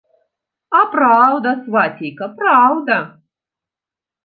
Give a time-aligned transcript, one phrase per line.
[0.79, 2.99] А праўда, свацейка, праўда.